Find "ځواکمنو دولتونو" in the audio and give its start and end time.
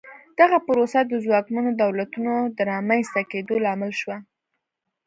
1.25-2.33